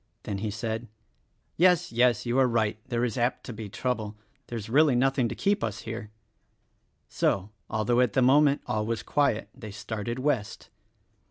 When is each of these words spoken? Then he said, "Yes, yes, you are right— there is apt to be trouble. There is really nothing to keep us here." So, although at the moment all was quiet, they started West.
Then 0.23 0.39
he 0.39 0.49
said, 0.49 0.87
"Yes, 1.57 1.91
yes, 1.91 2.25
you 2.25 2.39
are 2.39 2.47
right— 2.47 2.79
there 2.89 3.05
is 3.05 3.19
apt 3.19 3.43
to 3.43 3.53
be 3.53 3.69
trouble. 3.69 4.17
There 4.47 4.57
is 4.57 4.67
really 4.67 4.95
nothing 4.95 5.27
to 5.29 5.35
keep 5.35 5.63
us 5.63 5.81
here." 5.81 6.09
So, 7.07 7.51
although 7.69 7.99
at 7.99 8.13
the 8.13 8.23
moment 8.23 8.63
all 8.65 8.83
was 8.87 9.03
quiet, 9.03 9.49
they 9.53 9.69
started 9.69 10.17
West. 10.17 10.71